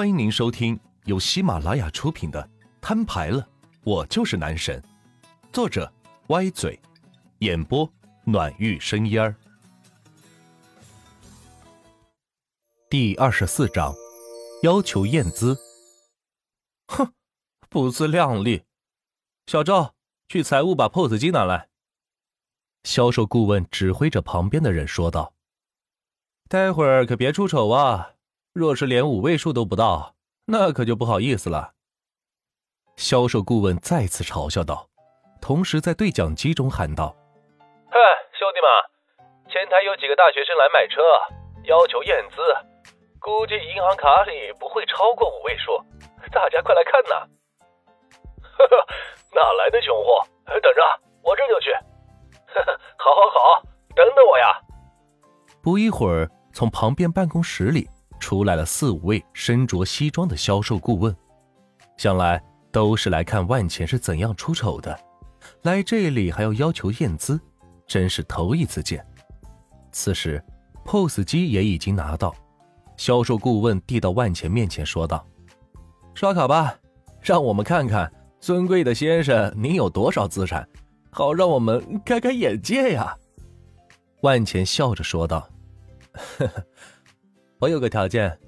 [0.00, 2.42] 欢迎您收听由喜马拉雅出品的
[2.80, 3.46] 《摊牌了，
[3.84, 4.80] 我就是男神》，
[5.52, 5.92] 作者
[6.28, 6.80] 歪嘴，
[7.40, 7.86] 演播
[8.24, 9.36] 暖玉生烟儿。
[12.88, 13.94] 第二十四章，
[14.62, 15.54] 要求验资。
[16.86, 17.12] 哼，
[17.68, 18.62] 不自量力！
[19.48, 19.94] 小赵，
[20.28, 21.68] 去财务把 POS 机拿来。
[22.84, 25.34] 销售顾问指挥着旁边的人说道
[26.48, 28.12] ：“待会儿可别出丑啊！
[28.52, 30.14] 若是连五位数都不到，
[30.46, 31.72] 那可就不好意思了。”
[32.96, 34.88] 销售顾问再次嘲笑道，
[35.40, 37.14] 同时在对讲机中喊道
[37.88, 37.96] ：“哼，
[38.38, 38.68] 兄弟们，
[39.52, 41.00] 前台有几个大学生来买车，
[41.64, 42.36] 要求验资，
[43.20, 45.78] 估计银行卡里不会超过五位数，
[46.32, 47.24] 大家快来看呐！”
[48.58, 48.86] 呵呵，
[49.32, 50.22] 哪来的穷货？
[50.46, 50.82] 等着，
[51.22, 51.70] 我这就去。
[52.52, 53.62] 呵呵好，好，好，
[53.94, 54.60] 等等我呀！
[55.62, 57.88] 不一会儿，从旁边办公室里
[58.20, 61.14] 出来了四五位身着西装的销售顾问，
[61.96, 62.40] 想来
[62.70, 64.96] 都是来看万钱是怎样出丑的。
[65.62, 67.40] 来这里还要要求验资，
[67.86, 69.04] 真是头一次见。
[69.90, 70.40] 此时
[70.84, 72.32] ，POS 机也已经拿到，
[72.96, 75.26] 销售顾问递到万钱面前说道
[76.14, 76.76] ：“刷卡吧，
[77.22, 80.68] 让我们看看，尊贵的先生，您有多少资产。”
[81.10, 83.16] 好，让我们开开眼界呀！
[84.20, 85.48] 万钱笑着说道
[86.38, 86.64] ：“呵呵，
[87.60, 88.38] 我有个条件，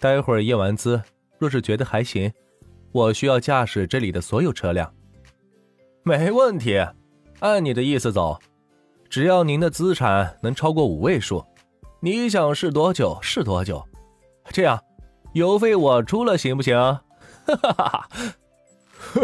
[0.00, 1.00] 待会儿验完资，
[1.38, 2.32] 若是觉得还行，
[2.90, 4.92] 我需要驾驶这里的所有车辆。
[6.02, 6.84] 没问题，
[7.38, 8.36] 按你的意思走，
[9.08, 11.44] 只要您的资产能超过五位数，
[12.00, 13.80] 你想试多久试多久。
[14.50, 14.82] 这样，
[15.34, 16.76] 油费我出了，行不行？”
[17.46, 18.08] 哈哈哈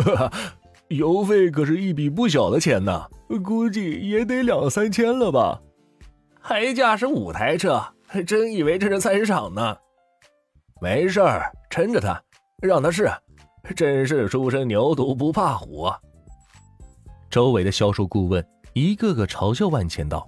[0.00, 0.32] 哈哈。
[0.90, 3.08] 油费可是一笔不小的钱呢，
[3.44, 5.60] 估计也得两三千了吧？
[6.40, 9.76] 还驾驶五台车，还真以为这是菜市场呢？
[10.80, 12.20] 没事儿，抻着他，
[12.62, 13.06] 让他试，
[13.76, 15.92] 真是初生牛犊不怕虎。
[17.28, 20.26] 周围的销售顾问一个个嘲笑万钱道，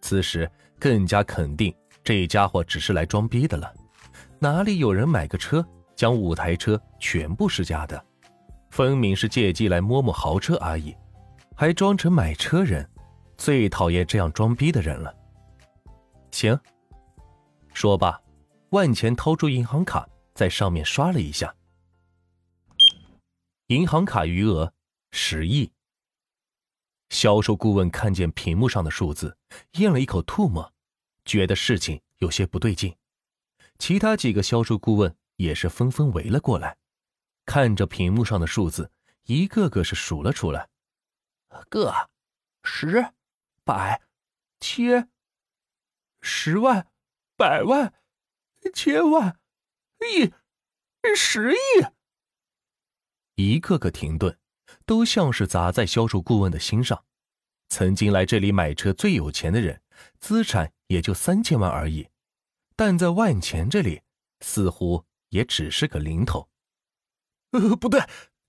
[0.00, 3.72] 此时更加肯定这家伙只是来装逼的了，
[4.40, 5.64] 哪里有人买个车
[5.94, 8.04] 将五台车全部是假的？
[8.70, 10.92] 分明是借机来摸摸豪车而已，
[11.54, 12.84] 还装成买车人，
[13.36, 15.14] 最讨厌这样装逼的人了。
[16.32, 16.58] 行，
[17.74, 18.22] 说罢，
[18.70, 21.54] 万钱掏出银行卡，在上面刷了一下，
[23.66, 24.72] 银行卡余额
[25.10, 25.70] 十亿。
[27.10, 29.36] 销售顾问看见屏幕上的数字，
[29.72, 30.72] 咽了一口唾沫，
[31.24, 32.96] 觉得事情有些不对劲。
[33.78, 36.78] 其他几个销售顾问也是纷纷围了过来。
[37.44, 38.90] 看着屏幕上的数字，
[39.24, 40.68] 一个个是数了出来：
[41.68, 41.92] 个、
[42.62, 43.12] 十、
[43.64, 44.00] 百、
[44.60, 45.10] 千、
[46.22, 46.86] 十万、
[47.44, 47.92] 百万、
[48.72, 49.38] 千万、
[50.00, 50.32] 亿、
[51.14, 51.56] 十亿。
[53.34, 54.38] 一个个停顿，
[54.86, 57.04] 都像是砸在销售顾问的心上。
[57.68, 59.82] 曾经来这里买车最有钱的人，
[60.18, 62.08] 资产也就三千万而已，
[62.76, 64.00] 但在万钱这里，
[64.40, 66.48] 似乎也只是个零头。
[67.50, 68.00] 呃，不对，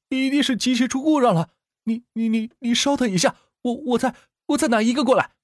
[0.08, 1.50] 一定是机器出故障了。
[1.84, 5.34] 你、你、你、你稍等一下，我、我再、我再拿一个过来。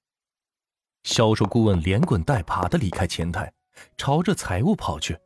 [1.02, 3.52] 销售顾问连滚带爬的离开前台，
[3.96, 5.16] 朝着财务跑去。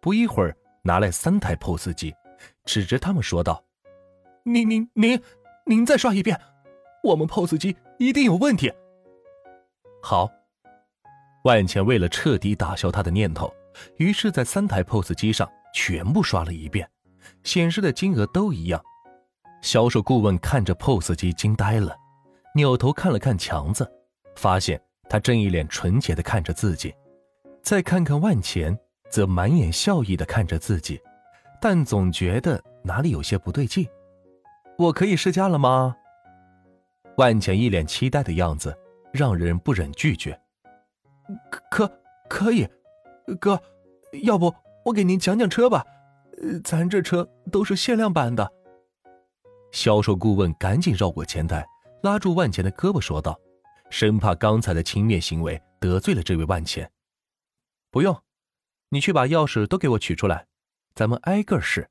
[0.00, 2.14] 不一会儿，拿来三台 POS 机，
[2.64, 3.62] 指着他们说道
[4.44, 5.22] ：“您、您、您、
[5.66, 6.40] 您再刷一遍，
[7.04, 8.72] 我们 POS 机一定有问题。”
[10.02, 10.28] 好，
[11.44, 13.52] 万茜为了彻底打消他的念头，
[13.98, 16.88] 于是，在三台 POS 机上全部刷了一遍。
[17.44, 18.82] 显示的金额都一样，
[19.62, 21.96] 销售顾问看着 POS 机惊呆了，
[22.56, 23.88] 扭头看了看强子，
[24.34, 26.94] 发现他正一脸纯洁的看着自己，
[27.60, 28.74] 再看看万钱，
[29.10, 30.98] 则满眼笑意的看着自己，
[31.60, 33.86] 但总觉得哪里有些不对劲。
[34.78, 35.94] 我可以试驾了吗？
[37.18, 38.74] 万钱一脸期待的样子，
[39.12, 40.40] 让人不忍拒绝。
[41.70, 41.86] 可
[42.26, 42.66] 可以，
[43.38, 43.60] 哥，
[44.22, 45.84] 要不我给您讲讲车吧。
[46.64, 48.50] 咱这车都是限量版的。
[49.72, 51.66] 销售顾问赶紧绕过前台，
[52.02, 53.38] 拉住万钱的胳膊说道，
[53.92, 56.90] 生怕刚才的轻蔑行为得罪了这位万钱。
[57.90, 58.24] 不用，
[58.88, 60.46] 你去把钥匙都给我取出来，
[60.94, 61.90] 咱们挨个试。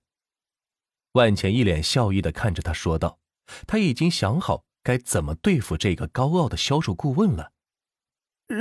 [1.11, 3.19] 万钱一脸笑意的看着他说道，
[3.67, 7.53] 他已经想好该怎么对付这个高傲的销售顾问了。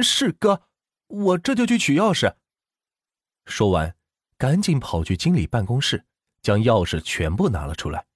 [0.03, 0.69] 是哥，
[1.07, 2.37] 我这就去取钥匙。
[3.47, 3.97] 说完。
[4.37, 6.03] 赶紧跑去经理办公室，
[6.41, 8.07] 将钥匙全部拿了出来。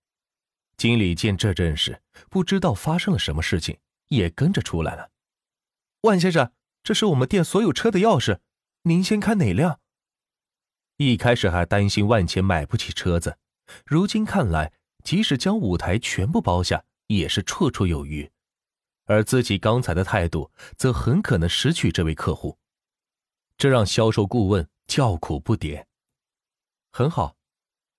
[0.79, 2.01] 经理见这阵势，
[2.31, 3.79] 不知道发生了什么事情，
[4.09, 5.11] 也跟着出来了。
[6.05, 6.53] 万先生，
[6.83, 8.41] 这是我们店所有车的钥匙，
[8.83, 9.81] 您先看哪辆？
[10.99, 13.39] 一开始还担心万钱买不起车子，
[13.87, 18.31] 如今看来，即使将五台全部包下，也是绰绰有余。
[19.07, 22.59] 而自己刚才的态度，则很可能失去这位客户，
[23.57, 25.87] 这让销售顾问叫苦不迭。
[26.93, 27.39] 很好，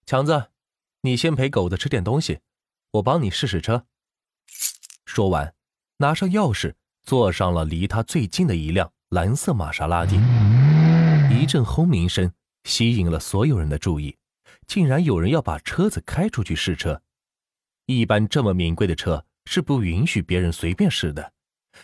[0.05, 0.51] 强子，
[1.01, 2.41] 你先陪狗子吃点东西，
[2.91, 3.87] 我帮你试试车。
[5.07, 5.55] 说完，
[5.97, 6.75] 拿上钥匙，
[7.05, 10.15] 坐上了离他最近的一辆蓝色玛莎拉蒂。
[11.31, 12.31] 一阵轰鸣声
[12.63, 14.17] 吸引了所有人的注意，
[14.67, 17.01] 竟然有人要把车子开出去试车。
[17.85, 19.25] 一般这么名贵的车。
[19.47, 21.31] 是不允许别人随便试的，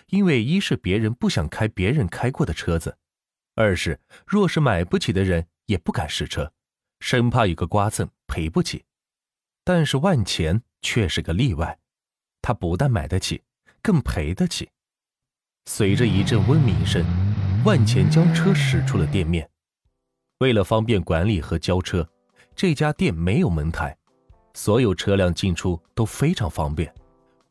[0.08, 2.98] 因为一是别人不想开别人开过的车子，
[3.54, 6.52] 二是若是买不起的人也不敢试车，
[7.02, 8.84] 生怕有个刮蹭赔不起。
[9.64, 11.78] 但是万钱却是个例外，
[12.42, 13.44] 他不但买得起，
[13.84, 14.72] 更赔得起。
[15.66, 17.06] 随着一阵嗡鸣声，
[17.64, 19.48] 万钱将车驶出了店面。
[20.40, 22.08] 为了方便管理和交车，
[22.56, 23.96] 这家店没有门台，
[24.56, 26.92] 所有车辆进出都非常方便。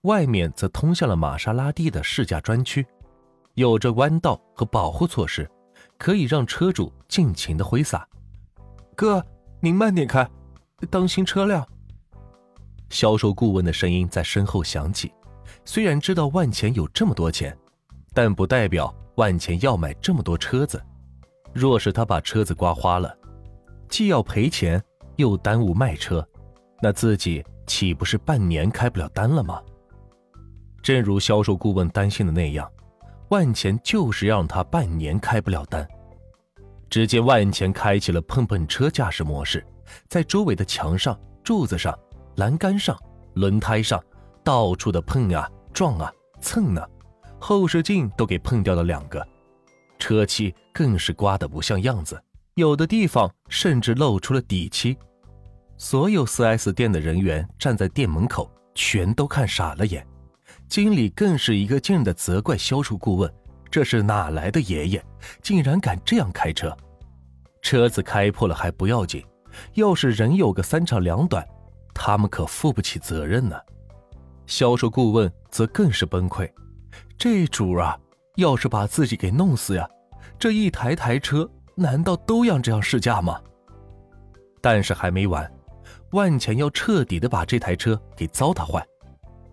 [0.02, 2.84] 外面则通向了玛莎拉蒂的试驾专区，
[3.54, 5.48] 有着弯道和保护措施，
[5.96, 8.06] 可以让车主尽情的挥洒。
[8.96, 9.24] 哥，
[9.60, 10.28] 您慢点开，
[10.90, 11.66] 当心车辆。
[12.88, 15.12] 销售顾问的声音在身后响起。
[15.64, 17.56] 虽然知道万钱有这么多钱，
[18.12, 20.82] 但不代表万钱要买这么多车子。
[21.52, 23.16] 若是他把车子刮花了，
[23.88, 24.82] 既要赔钱，
[25.16, 26.26] 又耽误卖车，
[26.80, 29.60] 那自己岂不是半年开不了单了吗？
[30.82, 32.70] 正如销售顾问担心的那样，
[33.30, 35.86] 万钱就是让他半年开不了单。
[36.88, 39.64] 只见万钱开启了碰碰车驾驶模式，
[40.08, 41.96] 在周围的墙上、柱子上、
[42.36, 42.96] 栏杆上、
[43.34, 44.02] 轮胎上，
[44.42, 46.88] 到处的碰啊、撞啊、蹭啊，
[47.40, 49.26] 后视镜都给碰掉了两个，
[49.98, 52.22] 车漆更是刮得不像样子，
[52.54, 54.96] 有的地方甚至露出了底漆。
[55.78, 60.06] 所有 4S 店的人员站在店门口，全都看傻了眼。
[60.68, 63.32] 经理更是一个劲的责怪销售顾问
[63.70, 65.04] ：“这是哪来的爷爷，
[65.42, 66.76] 竟然敢这样开车？
[67.62, 69.24] 车子开破了还不要紧，
[69.74, 71.44] 要是人有个三长两短，
[71.94, 73.58] 他们可负不起责任呢。”
[74.46, 76.48] 销售顾问则更是崩溃
[77.20, 77.98] ：“这主啊，
[78.36, 79.86] 要是把自己给弄死呀，
[80.38, 83.38] 这一台台车难道都要这样试驾吗？”
[84.62, 85.46] 但是还没完，
[86.12, 88.82] 万钱要彻底的把这台车给糟蹋坏。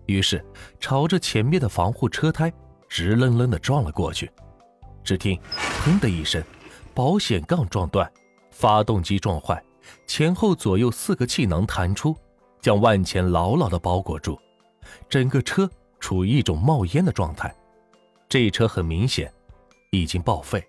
[0.06, 0.42] 于是，
[0.80, 2.50] 朝着前面的防护车胎
[2.88, 4.30] 直愣愣的撞了过去。
[5.04, 5.38] 只听
[5.84, 6.42] “砰”的一声，
[6.94, 8.10] 保险杠撞断，
[8.50, 9.62] 发动机撞坏，
[10.06, 12.16] 前后左右四个气囊弹出，
[12.62, 14.38] 将万钱牢牢的包裹住。
[15.06, 15.70] 整个车
[16.00, 17.54] 处于一种冒烟的状态。
[18.28, 19.32] 这车很明显
[19.90, 20.62] 已经报废。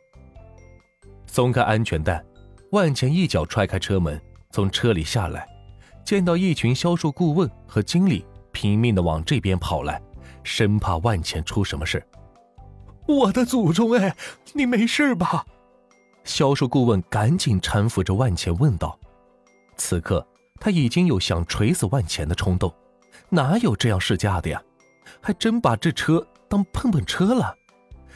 [1.26, 2.24] 松开安全带，
[2.72, 4.20] 万钱一脚踹开车门，
[4.52, 5.48] 从车里下来，
[6.06, 8.26] 见到一群销售顾问和经理。
[8.52, 10.02] 拼命的往这边跑来，
[10.44, 12.04] 生怕万钱出什么事。
[13.08, 14.16] 我的祖宗哎，
[14.54, 15.46] 你没事吧？
[16.24, 19.00] 销售顾问赶紧搀扶着万钱问道。
[19.78, 20.28] 此刻
[20.60, 22.74] 他已经有想锤死万钱的冲动，
[23.30, 24.62] 哪有这样试驾的呀？
[25.22, 27.56] 还真把这车当碰碰车了。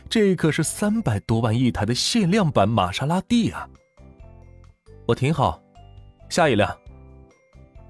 [0.10, 3.68] 这可是三百多万一台的限量版玛莎拉蒂啊！
[5.06, 5.62] 我停好，
[6.30, 6.78] 下一辆。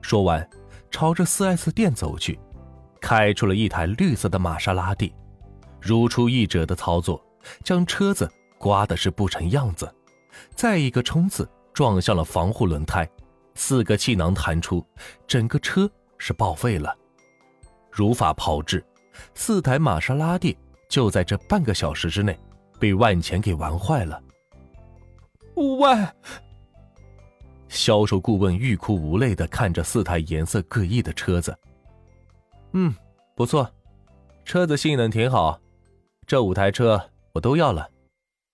[0.01, 0.47] 说完。
[0.91, 2.39] 朝着 4S 店走去，
[3.01, 5.11] 开出了一台绿色的玛莎拉蒂，
[5.81, 7.19] 如出一辙的操作，
[7.63, 9.91] 将车子刮的是不成样子。
[10.53, 13.09] 再一个冲刺，撞向了防护轮胎，
[13.55, 14.85] 四个气囊弹出，
[15.25, 16.95] 整个车是报废了，
[17.89, 18.85] 如法炮制。
[19.35, 20.57] 四台玛莎拉蒂
[20.89, 22.37] 就在这半个小时之内
[22.79, 24.21] 被万钱给玩坏了。
[25.79, 26.15] 万。
[27.69, 31.57] 销售顾问欲哭无泪的看着四台颜色各异的车子，
[32.73, 32.93] 嗯，
[33.35, 33.67] 不错，
[34.45, 35.59] 车子性能挺好，
[36.27, 37.89] 这五台车我都要了，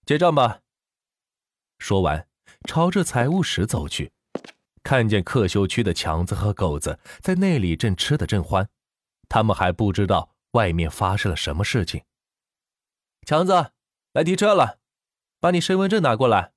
[0.06, 0.60] 结账吧。
[1.80, 2.26] 说完，
[2.64, 4.10] 朝着财务室走去，
[4.84, 8.66] 看见客休区的强子和狗子在那里正吃得正欢，
[9.28, 12.04] 他们还不知道外面发生了什么事情。
[13.26, 13.72] 强子，
[14.14, 14.80] 来提车了，
[15.40, 16.54] 把你身份证拿过来。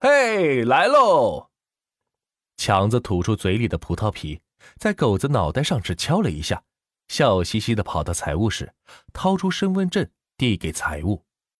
[0.00, 1.50] 嘿，来喽！
[2.56, 4.40] 强子吐出嘴里的葡萄皮，
[4.76, 6.64] 在狗子脑袋上只敲了一下，
[7.08, 8.74] 笑嘻嘻的跑到财务室，
[9.12, 11.24] 掏出身份证递给财务。